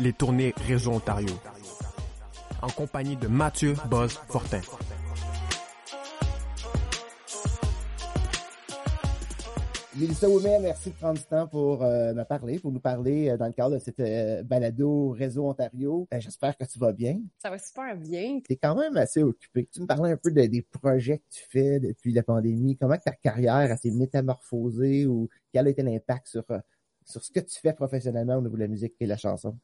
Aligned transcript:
les 0.00 0.12
tournées 0.12 0.54
Réseau 0.66 0.92
Ontario. 0.92 1.34
En 2.62 2.68
compagnie 2.68 3.16
de 3.16 3.28
Mathieu 3.28 3.74
Boz 3.88 4.12
Fortin. 4.28 4.60
Mélissa 9.98 10.28
Ouimet, 10.28 10.58
merci 10.60 10.90
de 10.90 10.94
prendre 10.94 11.18
du 11.18 11.24
temps 11.24 11.46
pour 11.46 11.82
euh, 11.82 12.12
me 12.12 12.24
parler, 12.24 12.58
pour 12.58 12.70
nous 12.70 12.80
parler 12.80 13.30
euh, 13.30 13.38
dans 13.38 13.46
le 13.46 13.52
cadre 13.52 13.76
de 13.76 13.78
cette 13.78 13.98
euh, 14.00 14.42
balado 14.42 15.10
Réseau 15.12 15.48
Ontario. 15.48 16.06
J'espère 16.18 16.54
que 16.58 16.64
tu 16.64 16.78
vas 16.78 16.92
bien. 16.92 17.18
Ça 17.38 17.48
va 17.48 17.58
super 17.58 17.96
bien. 17.96 18.40
Tu 18.44 18.52
es 18.52 18.56
quand 18.56 18.76
même 18.76 18.98
assez 18.98 19.22
occupé. 19.22 19.66
Tu 19.72 19.80
me 19.80 19.86
parlais 19.86 20.12
un 20.12 20.18
peu 20.18 20.30
des 20.30 20.60
projets 20.60 21.18
que 21.18 21.28
tu 21.30 21.42
fais 21.48 21.80
depuis 21.80 22.12
la 22.12 22.22
pandémie. 22.22 22.76
Comment 22.76 22.98
ta 22.98 23.12
carrière 23.12 23.74
s'est 23.78 23.90
métamorphosée 23.90 25.06
ou 25.06 25.30
quel 25.50 25.66
a 25.66 25.70
été 25.70 25.82
l'impact 25.82 26.28
sur, 26.28 26.44
sur 27.06 27.24
ce 27.24 27.32
que 27.32 27.40
tu 27.40 27.58
fais 27.58 27.72
professionnellement 27.72 28.36
au 28.36 28.42
niveau 28.42 28.56
de 28.56 28.62
la 28.62 28.68
musique 28.68 28.94
et 29.00 29.04
de 29.04 29.10
la 29.10 29.16
chanson? 29.16 29.56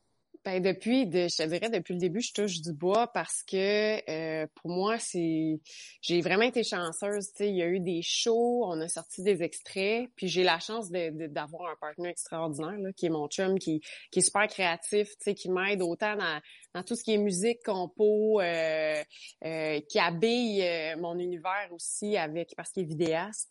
Ben 0.44 0.60
depuis, 0.60 1.06
de, 1.06 1.28
je 1.28 1.36
te 1.36 1.48
dirais 1.48 1.70
depuis 1.70 1.94
le 1.94 2.00
début, 2.00 2.20
je 2.20 2.32
touche 2.32 2.60
du 2.60 2.72
bois 2.72 3.06
parce 3.06 3.44
que 3.44 4.10
euh, 4.10 4.46
pour 4.56 4.72
moi, 4.72 4.98
c'est, 4.98 5.60
j'ai 6.00 6.20
vraiment 6.20 6.42
été 6.42 6.64
chanceuse. 6.64 7.28
Tu 7.28 7.36
sais, 7.36 7.48
il 7.48 7.56
y 7.56 7.62
a 7.62 7.68
eu 7.68 7.78
des 7.78 8.00
shows, 8.02 8.64
on 8.66 8.80
a 8.80 8.88
sorti 8.88 9.22
des 9.22 9.44
extraits, 9.44 10.10
puis 10.16 10.26
j'ai 10.26 10.42
la 10.42 10.58
chance 10.58 10.90
d'avoir 10.90 11.70
un 11.70 11.76
partenaire 11.80 12.10
extraordinaire 12.10 12.76
là, 12.76 12.92
qui 12.92 13.06
est 13.06 13.10
mon 13.10 13.28
chum, 13.28 13.56
qui, 13.56 13.80
qui 14.10 14.18
est 14.18 14.22
super 14.22 14.48
créatif, 14.48 15.10
tu 15.10 15.16
sais, 15.20 15.34
qui 15.34 15.48
m'aide 15.48 15.80
autant 15.80 16.16
dans, 16.16 16.40
dans 16.74 16.82
tout 16.82 16.96
ce 16.96 17.02
qui 17.02 17.14
est 17.14 17.18
musique, 17.18 17.62
compo, 17.64 18.40
euh, 18.40 19.02
euh, 19.44 19.80
qui 19.88 19.98
habille 19.98 20.62
euh, 20.62 20.96
mon 20.96 21.18
univers 21.18 21.68
aussi 21.70 22.16
avec 22.16 22.54
parce 22.56 22.70
qu'il 22.70 22.84
est 22.84 22.86
vidéaste. 22.86 23.50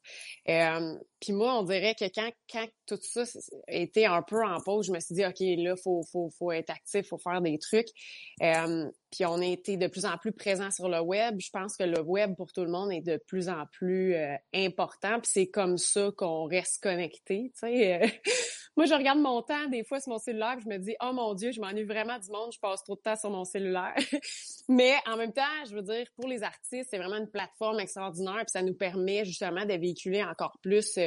Euh, 0.49 0.95
puis 1.19 1.33
moi, 1.33 1.59
on 1.59 1.63
dirait 1.63 1.95
que 1.95 2.05
quand, 2.05 2.31
quand 2.51 2.67
tout 2.87 2.99
ça 3.01 3.23
était 3.67 4.05
un 4.05 4.21
peu 4.21 4.43
en 4.43 4.59
pause, 4.59 4.87
je 4.87 4.91
me 4.91 4.99
suis 4.99 5.15
dit 5.15 5.25
ok 5.25 5.39
là, 5.39 5.75
faut 5.75 6.03
faut 6.11 6.29
faut 6.37 6.51
être 6.51 6.71
actif, 6.71 7.07
faut 7.07 7.17
faire 7.17 7.41
des 7.41 7.59
trucs. 7.59 7.89
Euh, 8.41 8.89
puis 9.11 9.25
on 9.25 9.39
a 9.41 9.45
été 9.45 9.77
de 9.77 9.87
plus 9.87 10.05
en 10.05 10.17
plus 10.17 10.31
présent 10.31 10.71
sur 10.71 10.89
le 10.89 11.01
web. 11.01 11.39
Je 11.39 11.49
pense 11.51 11.77
que 11.77 11.83
le 11.83 12.01
web 12.01 12.35
pour 12.35 12.51
tout 12.53 12.63
le 12.63 12.71
monde 12.71 12.91
est 12.91 13.01
de 13.01 13.17
plus 13.17 13.49
en 13.49 13.65
plus 13.71 14.15
important. 14.53 15.19
Puis 15.19 15.31
c'est 15.31 15.47
comme 15.47 15.77
ça 15.77 16.09
qu'on 16.17 16.45
reste 16.45 16.81
connecté. 16.81 17.51
Tu 17.53 17.59
sais, 17.59 18.21
moi 18.77 18.85
je 18.85 18.93
regarde 18.93 19.19
mon 19.19 19.41
temps 19.41 19.67
des 19.67 19.83
fois 19.83 19.99
sur 19.99 20.11
mon 20.11 20.17
cellulaire, 20.17 20.57
je 20.63 20.69
me 20.69 20.77
dis 20.77 20.95
oh 21.01 21.11
mon 21.13 21.33
dieu, 21.33 21.51
je 21.51 21.59
m'ennuie 21.59 21.83
vraiment 21.83 22.17
du 22.17 22.29
monde, 22.31 22.51
je 22.53 22.59
passe 22.59 22.83
trop 22.83 22.95
de 22.95 23.01
temps 23.01 23.15
sur 23.15 23.29
mon 23.29 23.43
cellulaire. 23.43 23.93
Mais 24.69 24.95
en 25.05 25.17
même 25.17 25.33
temps, 25.33 25.41
je 25.69 25.75
veux 25.75 25.81
dire 25.81 26.07
pour 26.15 26.27
les 26.27 26.43
artistes, 26.43 26.89
c'est 26.89 26.97
vraiment 26.97 27.17
une 27.17 27.29
plateforme 27.29 27.79
extraordinaire. 27.79 28.37
Puis 28.37 28.51
ça 28.51 28.61
nous 28.61 28.73
permet 28.73 29.25
justement 29.25 29.65
de 29.65 29.73
véhiculer 29.73 30.23
encore 30.23 30.57
plus 30.61 30.97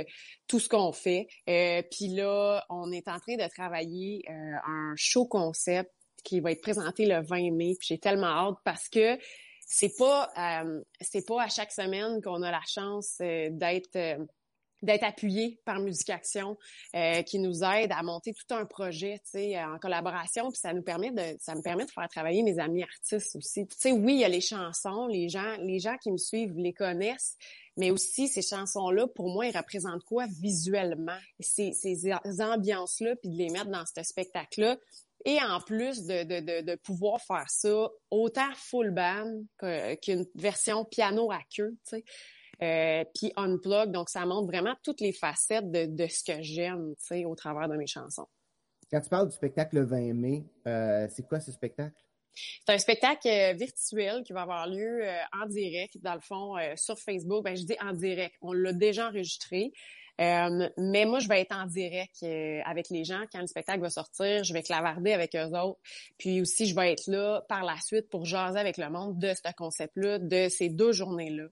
tout 0.48 0.60
ce 0.60 0.68
qu'on 0.68 0.92
fait. 0.92 1.26
Euh, 1.48 1.82
puis 1.90 2.08
là, 2.08 2.64
on 2.68 2.92
est 2.92 3.08
en 3.08 3.18
train 3.18 3.36
de 3.36 3.48
travailler 3.48 4.22
euh, 4.28 4.56
un 4.66 4.92
show 4.96 5.26
concept 5.26 5.90
qui 6.24 6.40
va 6.40 6.52
être 6.52 6.62
présenté 6.62 7.06
le 7.06 7.22
20 7.22 7.52
mai. 7.52 7.76
Puis 7.78 7.88
j'ai 7.88 7.98
tellement 7.98 8.26
hâte 8.26 8.56
parce 8.64 8.88
que 8.88 9.18
c'est 9.66 9.96
pas 9.96 10.30
euh, 10.36 10.82
c'est 11.00 11.26
pas 11.26 11.42
à 11.42 11.48
chaque 11.48 11.72
semaine 11.72 12.20
qu'on 12.22 12.42
a 12.42 12.50
la 12.50 12.62
chance 12.66 13.16
d'être 13.18 14.18
d'être 14.84 15.04
appuyé 15.04 15.58
par 15.64 15.80
Musique 15.80 16.10
Action 16.10 16.56
euh, 16.94 17.22
qui 17.22 17.38
nous 17.38 17.64
aide 17.64 17.92
à 17.92 18.02
monter 18.02 18.32
tout 18.32 18.54
un 18.54 18.64
projet, 18.64 19.20
tu 19.24 19.38
sais, 19.38 19.62
en 19.62 19.78
collaboration, 19.78 20.50
puis 20.50 20.58
ça 20.58 20.72
nous 20.72 20.82
permet 20.82 21.10
de 21.10 21.36
ça 21.40 21.54
me 21.54 21.62
permet 21.62 21.84
de 21.84 21.90
faire 21.90 22.08
travailler 22.08 22.42
mes 22.42 22.58
amis 22.58 22.82
artistes 22.82 23.36
aussi. 23.36 23.66
Tu 23.66 23.76
sais, 23.78 23.92
oui, 23.92 24.14
il 24.14 24.20
y 24.20 24.24
a 24.24 24.28
les 24.28 24.40
chansons, 24.40 25.06
les 25.06 25.28
gens 25.28 25.56
les 25.60 25.78
gens 25.78 25.96
qui 25.98 26.12
me 26.12 26.18
suivent 26.18 26.54
les 26.56 26.72
connaissent, 26.72 27.36
mais 27.76 27.90
aussi 27.90 28.28
ces 28.28 28.42
chansons-là, 28.42 29.06
pour 29.08 29.28
moi, 29.28 29.46
ils 29.46 29.56
représentent 29.56 30.04
quoi 30.04 30.26
visuellement? 30.40 31.18
Ces, 31.40 31.72
ces 31.72 32.12
ambiances-là, 32.40 33.16
puis 33.16 33.30
de 33.30 33.36
les 33.36 33.50
mettre 33.50 33.70
dans 33.70 33.84
ce 33.84 34.02
spectacle-là. 34.02 34.76
Et 35.24 35.38
en 35.40 35.60
plus 35.60 36.04
de, 36.04 36.22
de, 36.24 36.40
de, 36.40 36.60
de, 36.60 36.74
pouvoir 36.76 37.20
faire 37.22 37.48
ça 37.48 37.88
autant 38.10 38.52
full 38.56 38.90
band 38.90 39.42
qu'une 40.02 40.26
version 40.34 40.84
piano 40.84 41.32
à 41.32 41.40
queue, 41.54 41.70
tu 41.88 41.96
sais. 41.96 42.04
Euh, 42.64 43.04
puis 43.14 43.32
unplug, 43.36 43.90
donc 43.90 44.08
ça 44.08 44.24
montre 44.26 44.46
vraiment 44.46 44.74
toutes 44.82 45.00
les 45.00 45.12
facettes 45.12 45.70
de, 45.70 45.86
de 45.86 46.06
ce 46.06 46.24
que 46.24 46.42
j'aime, 46.42 46.94
tu 46.98 47.06
sais, 47.06 47.24
au 47.24 47.34
travers 47.34 47.68
de 47.68 47.76
mes 47.76 47.86
chansons. 47.86 48.26
Quand 48.90 49.00
tu 49.00 49.08
parles 49.08 49.28
du 49.28 49.34
spectacle 49.34 49.76
le 49.76 49.84
20 49.84 50.14
mai, 50.14 50.44
euh, 50.66 51.06
c'est 51.10 51.26
quoi 51.26 51.40
ce 51.40 51.52
spectacle? 51.52 52.04
C'est 52.34 52.74
un 52.74 52.78
spectacle 52.78 53.28
euh, 53.28 53.52
virtuel 53.52 54.22
qui 54.24 54.32
va 54.32 54.42
avoir 54.42 54.66
lieu 54.66 55.02
euh, 55.02 55.16
en 55.40 55.46
direct, 55.46 55.98
dans 55.98 56.14
le 56.14 56.20
fond, 56.20 56.56
euh, 56.56 56.74
sur 56.76 56.98
Facebook. 56.98 57.44
Ben, 57.44 57.56
je 57.56 57.64
dis 57.64 57.76
en 57.80 57.92
direct. 57.92 58.34
On 58.40 58.52
l'a 58.52 58.72
déjà 58.72 59.08
enregistré. 59.08 59.72
Euh, 60.20 60.68
mais 60.78 61.06
moi, 61.06 61.18
je 61.18 61.28
vais 61.28 61.40
être 61.40 61.54
en 61.56 61.66
direct 61.66 62.22
euh, 62.22 62.60
avec 62.64 62.88
les 62.90 63.04
gens 63.04 63.22
quand 63.32 63.40
le 63.40 63.46
spectacle 63.46 63.80
va 63.80 63.90
sortir. 63.90 64.44
Je 64.44 64.52
vais 64.52 64.62
clavarder 64.62 65.12
avec 65.12 65.34
eux 65.34 65.56
autres. 65.58 65.80
Puis 66.18 66.40
aussi, 66.40 66.66
je 66.66 66.74
vais 66.74 66.92
être 66.92 67.06
là 67.08 67.42
par 67.48 67.64
la 67.64 67.76
suite 67.80 68.08
pour 68.10 68.24
jaser 68.24 68.58
avec 68.58 68.76
le 68.76 68.88
monde 68.90 69.18
de 69.18 69.32
ce 69.34 69.52
concept-là, 69.56 70.18
de 70.20 70.48
ces 70.48 70.68
deux 70.68 70.92
journées-là. 70.92 71.44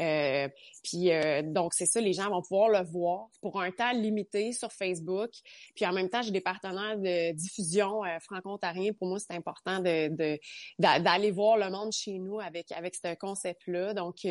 Euh, 0.00 0.48
puis 0.82 1.10
donc, 1.44 1.74
c'est 1.74 1.86
ça, 1.86 2.00
les 2.00 2.12
gens 2.12 2.30
vont 2.30 2.42
pouvoir 2.42 2.68
le 2.68 2.88
voir 2.88 3.28
pour 3.40 3.60
un 3.60 3.70
temps 3.70 3.92
limité 3.92 4.52
sur 4.52 4.72
Facebook. 4.72 5.30
Puis 5.74 5.84
en 5.84 5.92
même 5.92 6.08
temps, 6.08 6.22
j'ai 6.22 6.30
des 6.30 6.40
partenaires 6.40 6.96
de 6.96 7.32
diffusion 7.32 8.02
franco-ontariens. 8.20 8.92
Pour 8.92 9.08
moi, 9.08 9.18
c'est 9.18 9.34
important 9.34 9.80
de 9.80 10.38
d'aller 10.78 11.30
voir 11.32 11.56
le 11.56 11.70
monde 11.70 11.92
chez 11.92 12.18
nous 12.18 12.40
avec 12.40 12.70
avec 12.72 12.94
ce 12.94 13.14
concept-là. 13.14 13.94
Donc, 13.94 14.24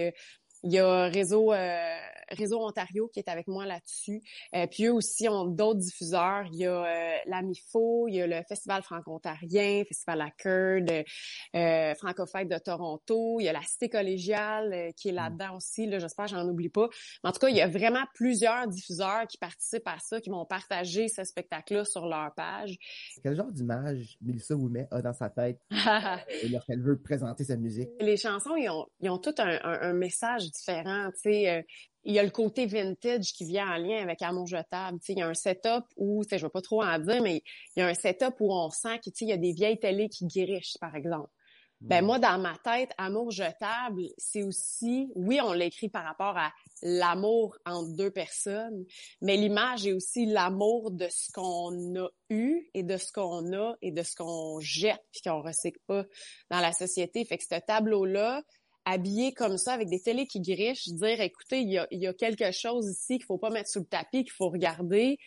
il 0.66 0.74
y 0.74 0.80
a 0.80 1.06
Réseau 1.06 1.54
euh, 1.54 1.98
Réseau 2.32 2.66
Ontario 2.66 3.10
qui 3.14 3.20
est 3.20 3.30
avec 3.30 3.48
moi 3.48 3.66
là-dessus. 3.66 4.22
Euh, 4.56 4.68
puis 4.68 4.86
eux 4.86 4.94
aussi 4.94 5.28
ont 5.30 5.46
d'autres 5.46 5.80
diffuseurs. 5.80 6.46
Il 6.52 6.60
y 6.60 6.66
a 6.66 6.86
euh, 6.86 7.18
l'AMIFO, 7.26 8.08
il 8.08 8.16
y 8.16 8.22
a 8.22 8.28
le 8.28 8.42
Festival 8.48 8.82
franco-ontarien, 8.84 9.84
Festival 9.88 10.22
à 10.22 10.26
de 10.26 11.04
euh, 11.56 11.94
de 11.94 12.58
Toronto. 12.60 13.40
Il 13.40 13.46
y 13.46 13.50
a 13.50 13.54
la 13.54 13.62
Cité 13.62 13.90
collégiale 13.90 14.74
euh, 14.74 14.92
qui 14.92 15.10
est 15.10 15.12
mm. 15.12 15.16
là-dedans 15.16 15.58
aussi. 15.58 15.86
Là, 15.88 16.00
j'espère 16.00 16.26
que 16.26 16.32
j'en 16.32 16.48
oublie 16.48 16.70
pas. 16.70 16.88
Mais 17.24 17.30
en 17.30 17.34
tout 17.34 17.40
cas, 17.40 17.50
il 17.50 17.56
y 17.56 17.62
a 17.62 17.68
vraiment 17.68 18.04
plusieurs 18.14 18.68
diffuseurs 18.68 19.28
qui 19.28 19.38
participent 19.38 19.88
à 19.88 19.98
ça, 20.00 20.20
qui 20.20 20.30
vont 20.30 20.46
partager 20.46 21.08
ce 21.08 21.24
spectacle-là 21.24 21.86
sur 21.86 22.08
leur 22.08 22.34
page. 22.34 22.76
Quel 23.24 23.36
genre 23.36 23.52
d'image 23.52 24.18
Melissa 24.22 24.56
Ouimet 24.56 24.88
a 24.92 25.02
dans 25.02 25.14
sa 25.14 25.30
tête 25.30 25.60
lorsqu'elle 26.52 26.82
veut 26.82 26.98
présenter 26.98 27.44
sa 27.44 27.58
musique? 27.58 27.90
Les 28.00 28.18
chansons, 28.18 28.56
ils 28.56 28.70
ont, 28.70 28.86
ils 29.00 29.10
ont 29.10 29.18
tout 29.18 29.36
un, 29.38 29.60
un, 29.64 29.82
un 29.82 29.94
message 29.94 30.50
différent. 30.58 31.10
Tu 31.14 31.22
sais, 31.22 31.50
euh, 31.50 31.62
il 32.04 32.14
y 32.14 32.20
a 32.20 32.24
le 32.24 32.30
côté 32.30 32.66
vintage 32.66 33.34
qui 33.34 33.46
vient 33.46 33.68
en 33.68 33.78
lien 33.78 34.02
avec 34.02 34.22
Amour 34.22 34.48
jetable. 34.48 35.00
Tu 35.00 35.08
sais, 35.08 35.14
il 35.14 35.20
y 35.20 35.22
a 35.24 35.28
un 35.28 35.34
setup 35.34 35.86
où, 35.98 36.24
tu 36.24 36.30
sais, 36.30 36.38
je 36.38 36.46
vais 36.46 36.52
pas 36.52 36.62
trop 36.62 36.84
en 36.84 37.00
dire, 37.00 37.22
mais 37.22 37.42
il 37.76 37.80
y 37.80 37.84
a 37.84 37.88
un 37.88 37.94
setup 37.94 38.36
où 38.40 38.54
on 38.54 38.70
sent 38.70 39.00
qu'il 39.00 39.28
y 39.28 39.34
a 39.34 39.38
des 39.38 39.54
vieilles 39.54 39.80
télés 39.80 40.10
qui 40.10 40.26
guérichent, 40.26 40.78
par 40.80 40.96
exemple. 40.96 41.30
Ben 41.82 42.02
mm. 42.02 42.06
moi, 42.06 42.20
dans 42.20 42.40
ma 42.40 42.58
tête, 42.64 42.92
amour 42.98 43.32
jetable, 43.32 44.04
c'est 44.18 44.44
aussi, 44.44 45.12
oui, 45.16 45.40
on 45.42 45.54
l'écrit 45.54 45.90
par 45.90 46.04
rapport 46.04 46.38
à 46.38 46.52
l'amour 46.82 47.58
entre 47.66 47.96
deux 47.96 48.12
personnes, 48.12 48.86
mais 49.22 49.38
l'image 49.38 49.86
est 49.86 49.94
aussi 49.94 50.26
l'amour 50.26 50.92
de 50.92 51.08
ce 51.10 51.32
qu'on 51.32 51.96
a 51.96 52.10
eu 52.30 52.70
et 52.74 52.84
de 52.84 52.98
ce 52.98 53.12
qu'on 53.12 53.54
a 53.54 53.76
et 53.82 53.92
de 53.92 54.04
ce 54.04 54.16
qu'on 54.16 54.60
jette 54.60 55.04
puis 55.12 55.22
qu'on 55.22 55.42
recycle 55.42 55.80
pas 55.88 56.06
dans 56.50 56.60
la 56.60 56.72
société. 56.72 57.24
Fait 57.26 57.38
que 57.38 57.44
ce 57.44 57.60
tableau-là, 57.60 58.42
habillé 58.86 59.34
comme 59.34 59.58
ça 59.58 59.74
avec 59.74 59.90
des 59.90 60.02
télés 60.02 60.28
qui 60.28 60.42
grichent, 60.42 60.88
dire 60.88 61.20
écoutez, 61.22 61.62
il 61.62 61.72
y 61.72 61.78
a, 61.78 61.88
y 61.92 62.08
a, 62.08 62.14
quelque 62.14 62.52
chose 62.52 62.90
ici 62.90 63.18
qu'il 63.18 63.26
faut 63.26 63.38
pas 63.38 63.50
mettre 63.50 63.70
sous 63.70 63.80
le 63.80 63.86
tapis, 63.86 64.24
qu'il 64.24 64.32
faut 64.32 64.50
regarder 64.50 65.18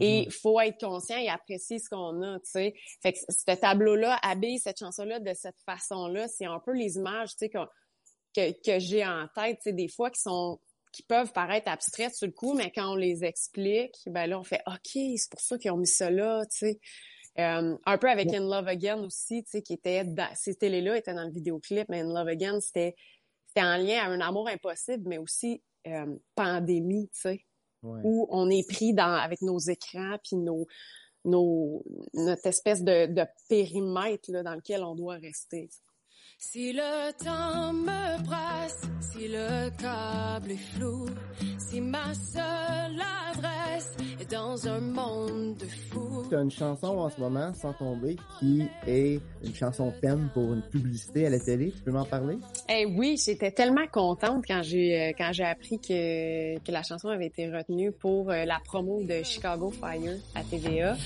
et 0.00 0.20
il 0.20 0.26
mhm. 0.26 0.30
faut 0.30 0.60
être 0.60 0.78
conscient 0.78 1.16
et 1.16 1.28
apprécier 1.28 1.78
ce 1.78 1.88
qu'on 1.88 2.22
a, 2.22 2.38
tu 2.40 2.50
sais. 2.50 2.74
Fait 3.02 3.12
que 3.12 3.18
ce 3.28 3.54
tableau-là 3.58 4.18
habille 4.22 4.58
cette 4.58 4.78
chanson-là 4.78 5.18
de 5.18 5.34
cette 5.34 5.60
façon-là, 5.66 6.28
c'est 6.28 6.44
un 6.44 6.60
peu 6.60 6.72
les 6.72 6.96
images, 6.96 7.30
tu 7.30 7.38
sais, 7.38 7.48
que, 7.48 7.58
que, 8.34 8.52
que 8.64 8.78
j'ai 8.78 9.04
en 9.04 9.26
tête, 9.34 9.56
tu 9.56 9.70
sais, 9.70 9.72
des 9.72 9.88
fois 9.88 10.10
qui 10.10 10.20
sont 10.20 10.60
qui 10.92 11.02
peuvent 11.02 11.32
paraître 11.32 11.70
abstraites 11.70 12.14
sur 12.14 12.26
le 12.26 12.32
coup, 12.32 12.54
mais 12.54 12.70
quand 12.70 12.92
on 12.92 12.96
les 12.96 13.24
explique, 13.24 13.94
ben 14.06 14.26
là, 14.26 14.40
on 14.40 14.44
fait 14.44 14.62
OK, 14.66 14.98
c'est 15.16 15.30
pour 15.30 15.40
ça 15.40 15.58
qu'ils 15.58 15.70
ont 15.70 15.76
mis 15.76 15.86
ça 15.86 16.10
là, 16.10 16.44
tu 16.46 16.58
sais. 16.58 16.80
Euh, 17.38 17.76
un 17.86 17.98
peu 17.98 18.10
avec 18.10 18.32
In 18.34 18.48
Love 18.48 18.66
Again 18.66 18.98
aussi, 19.04 19.44
tu 19.44 19.50
sais, 19.50 19.62
qui 19.62 19.74
était 19.74 20.04
dans, 20.04 20.28
ces 20.34 20.56
télé-là 20.56 20.96
étaient 20.96 21.14
dans 21.14 21.24
le 21.24 21.30
vidéoclip, 21.30 21.88
mais 21.88 22.00
In 22.00 22.12
Love 22.12 22.28
Again, 22.28 22.60
c'était 22.60 22.96
c'était 23.46 23.64
en 23.64 23.76
lien 23.76 24.00
à 24.02 24.08
un 24.08 24.20
amour 24.20 24.48
impossible, 24.48 25.04
mais 25.06 25.18
aussi 25.18 25.62
euh, 25.86 26.16
pandémie, 26.34 27.08
tu 27.14 27.20
sais, 27.20 27.46
où 27.82 28.26
on 28.30 28.50
est 28.50 28.68
pris 28.68 28.92
dans 28.92 29.14
avec 29.14 29.40
nos 29.40 29.58
écrans 29.58 30.18
puis 30.22 30.36
nos 30.36 30.66
nos 31.24 31.84
notre 32.12 32.46
espèce 32.46 32.82
de, 32.82 33.06
de 33.06 33.24
périmètre 33.48 34.32
là, 34.32 34.42
dans 34.42 34.54
lequel 34.54 34.82
on 34.82 34.94
doit 34.96 35.16
rester. 35.16 35.68
Si 36.38 36.72
le 36.72 37.12
temps 37.12 37.72
me 37.72 38.24
presse, 38.24 38.82
si 39.00 39.28
le 39.28 39.70
câble 39.76 40.52
est 40.52 40.76
flou, 40.76 41.06
si 41.58 41.80
ma 41.80 42.12
est 42.12 42.67
dans 44.30 44.68
un 44.68 44.80
monde 44.80 45.56
de 45.56 45.66
fous. 45.66 46.26
Tu 46.28 46.36
as 46.36 46.40
une 46.40 46.50
chanson 46.50 46.98
en 46.98 47.08
ce 47.08 47.20
moment, 47.20 47.52
Sans 47.54 47.72
tomber, 47.72 48.16
qui 48.38 48.64
est 48.86 49.20
une 49.42 49.54
chanson 49.54 49.92
thème 50.00 50.28
pour 50.34 50.52
une 50.52 50.62
publicité 50.62 51.26
à 51.26 51.30
la 51.30 51.38
télé. 51.38 51.72
Tu 51.72 51.82
peux 51.82 51.90
m'en 51.90 52.04
parler? 52.04 52.38
Eh 52.68 52.86
oui, 52.86 53.20
j'étais 53.24 53.50
tellement 53.50 53.86
contente 53.90 54.44
quand 54.46 54.62
j'ai 54.62 55.00
euh, 55.00 55.12
quand 55.16 55.32
j'ai 55.32 55.44
appris 55.44 55.78
que, 55.78 56.58
que 56.58 56.72
la 56.72 56.82
chanson 56.82 57.08
avait 57.08 57.26
été 57.26 57.50
retenue 57.50 57.92
pour 57.92 58.30
euh, 58.30 58.44
la 58.44 58.60
promo 58.64 59.02
de 59.02 59.22
Chicago 59.22 59.70
Fire 59.70 60.16
à 60.34 60.42
TVA. 60.42 60.96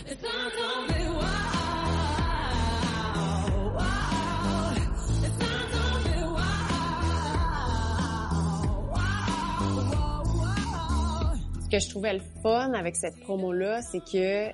Que 11.72 11.78
je 11.78 11.88
trouvais 11.88 12.12
le 12.12 12.22
fun 12.42 12.74
avec 12.74 12.96
cette 12.96 13.19
promo-là, 13.20 13.80
c'est 13.80 14.04
que 14.04 14.50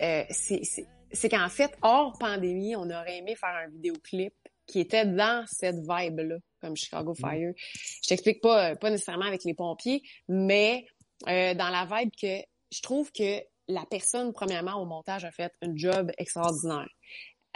euh, 0.00 0.24
c'est 0.30 1.28
qu'en 1.28 1.48
fait, 1.50 1.76
hors 1.82 2.16
pandémie, 2.18 2.74
on 2.74 2.88
aurait 2.90 3.18
aimé 3.18 3.36
faire 3.36 3.54
un 3.54 3.68
vidéoclip 3.68 4.32
qui 4.66 4.80
était 4.80 5.04
dans 5.04 5.44
cette 5.46 5.76
vibe-là, 5.76 6.36
comme 6.60 6.74
Chicago 6.74 7.12
Mm. 7.12 7.20
Fire. 7.20 7.52
Je 8.02 8.08
t'explique 8.08 8.40
pas, 8.40 8.76
pas 8.76 8.90
nécessairement 8.90 9.26
avec 9.26 9.44
les 9.44 9.54
pompiers, 9.54 10.02
mais 10.26 10.86
euh, 11.28 11.52
dans 11.54 11.68
la 11.68 11.84
vibe 11.84 12.10
que 12.20 12.42
je 12.70 12.82
trouve 12.82 13.12
que 13.12 13.42
la 13.66 13.84
personne, 13.84 14.32
premièrement, 14.32 14.80
au 14.80 14.86
montage, 14.86 15.26
a 15.26 15.30
fait 15.30 15.52
un 15.60 15.76
job 15.76 16.10
extraordinaire. 16.16 16.88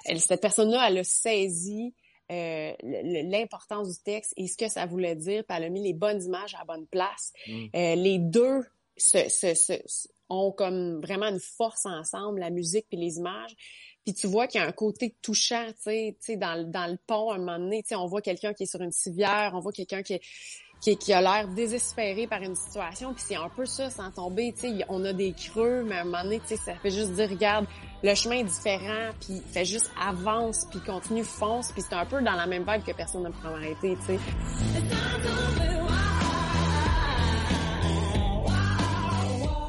Elle, 0.04 0.20
cette 0.20 0.42
personne-là, 0.42 0.88
elle 0.88 0.98
a 0.98 1.04
saisi 1.04 1.94
euh, 2.30 2.72
l'importance 2.82 3.88
du 3.96 4.02
texte 4.02 4.34
et 4.36 4.48
ce 4.48 4.56
que 4.56 4.68
ça 4.68 4.84
voulait 4.84 5.16
dire, 5.16 5.44
puis 5.46 5.56
elle 5.56 5.64
a 5.64 5.70
mis 5.70 5.82
les 5.82 5.94
bonnes 5.94 6.22
images 6.22 6.54
à 6.54 6.58
la 6.58 6.64
bonne 6.64 6.86
place. 6.88 7.32
Mm. 7.46 7.66
Euh, 7.74 7.94
les 7.94 8.18
deux 8.18 8.62
se, 8.96 9.28
se, 9.28 9.54
se, 9.54 10.08
ont 10.28 10.52
comme 10.52 11.00
vraiment 11.00 11.26
une 11.26 11.40
force 11.40 11.86
ensemble, 11.86 12.40
la 12.40 12.50
musique 12.50 12.86
puis 12.88 12.98
les 12.98 13.16
images. 13.16 13.54
Puis 14.04 14.14
tu 14.14 14.26
vois 14.26 14.46
qu'il 14.46 14.60
y 14.60 14.64
a 14.64 14.66
un 14.66 14.72
côté 14.72 15.14
touchant, 15.22 15.66
tu 15.84 16.16
sais, 16.20 16.36
dans, 16.36 16.68
dans 16.68 16.90
le 16.90 16.98
pont, 17.06 17.30
à 17.30 17.36
un 17.36 17.38
moment 17.38 17.58
donné, 17.58 17.82
tu 17.82 17.90
sais, 17.90 17.94
on 17.94 18.06
voit 18.06 18.22
quelqu'un 18.22 18.52
qui 18.52 18.64
est 18.64 18.66
sur 18.66 18.80
une 18.80 18.90
civière, 18.90 19.52
on 19.54 19.60
voit 19.60 19.72
quelqu'un 19.72 20.02
qui 20.02 20.20
qui, 20.82 21.12
a 21.12 21.20
l'air 21.20 21.46
désespéré 21.46 22.26
par 22.26 22.42
une 22.42 22.56
situation, 22.56 23.14
puis 23.14 23.22
c'est 23.24 23.36
un 23.36 23.48
peu 23.48 23.64
ça, 23.64 23.88
sans 23.88 24.10
tomber, 24.10 24.52
tu 24.52 24.62
sais, 24.62 24.84
on 24.88 25.04
a 25.04 25.12
des 25.12 25.32
creux, 25.32 25.84
mais 25.84 25.96
à 25.96 26.00
un 26.00 26.04
moment 26.04 26.24
donné, 26.24 26.40
tu 26.40 26.48
sais, 26.48 26.56
ça 26.56 26.74
fait 26.74 26.90
juste 26.90 27.12
dire, 27.12 27.30
regarde, 27.30 27.66
le 28.02 28.14
chemin 28.16 28.38
est 28.38 28.44
différent, 28.44 29.12
puis 29.20 29.40
fait 29.52 29.64
juste 29.64 29.92
avance, 30.00 30.66
puis 30.70 30.80
continue, 30.80 31.22
fonce, 31.22 31.70
puis 31.70 31.82
c'est 31.82 31.94
un 31.94 32.04
peu 32.04 32.20
dans 32.20 32.32
la 32.34 32.48
même 32.48 32.64
vibe 32.68 32.82
que 32.84 32.92
personne 32.96 33.22
ne 33.22 33.28
peut 33.28 33.48
m'arrêter, 33.48 33.96
tu 34.00 34.06
sais. 34.06 35.81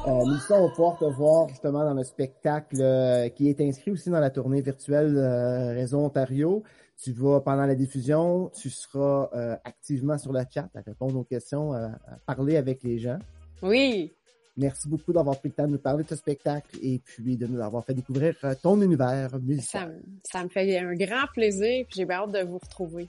Euh, 0.06 0.24
Mélissa, 0.26 0.60
on 0.60 0.66
va 0.66 0.74
pouvoir 0.74 0.98
te 0.98 1.04
voir 1.06 1.48
justement 1.48 1.82
dans 1.82 1.94
le 1.94 2.04
spectacle 2.04 2.76
euh, 2.80 3.28
qui 3.30 3.48
est 3.48 3.58
inscrit 3.62 3.90
aussi 3.90 4.10
dans 4.10 4.20
la 4.20 4.28
tournée 4.30 4.60
virtuelle 4.60 5.16
euh, 5.16 5.72
Réseau 5.72 5.98
Ontario. 6.00 6.62
Tu 7.02 7.12
vas, 7.12 7.40
pendant 7.40 7.64
la 7.64 7.74
diffusion, 7.74 8.50
tu 8.54 8.68
seras 8.70 9.30
euh, 9.34 9.56
activement 9.64 10.18
sur 10.18 10.32
le 10.32 10.40
chat 10.52 10.68
à 10.74 10.80
répondre 10.86 11.16
aux 11.18 11.24
questions, 11.24 11.72
euh, 11.74 11.88
à 12.06 12.16
parler 12.26 12.56
avec 12.56 12.82
les 12.82 12.98
gens. 12.98 13.18
Oui, 13.62 14.12
Merci 14.56 14.88
beaucoup 14.88 15.12
d'avoir 15.12 15.36
pris 15.40 15.48
le 15.48 15.54
temps 15.54 15.66
de 15.66 15.72
nous 15.72 15.78
parler 15.78 16.04
de 16.04 16.08
ce 16.08 16.14
spectacle 16.14 16.76
et 16.80 17.00
puis 17.04 17.36
de 17.36 17.44
nous 17.48 17.60
avoir 17.60 17.84
fait 17.84 17.92
découvrir 17.94 18.36
euh, 18.44 18.54
ton 18.62 18.80
univers 18.80 19.36
musical. 19.40 19.64
ça, 19.82 19.86
me- 19.88 20.00
ça 20.22 20.44
me 20.44 20.48
fait 20.48 20.78
un 20.78 20.94
grand 20.94 21.26
plaisir, 21.32 21.84
puis 21.88 21.96
j'ai 21.96 22.08
hâte 22.08 22.30
de 22.30 22.38
vous 22.44 22.58
retrouver. 22.58 23.08